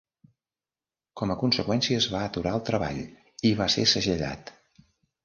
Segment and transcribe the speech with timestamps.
[1.21, 3.03] Com a conseqüència es va aturar el treball,
[3.51, 4.51] i va ser segellat.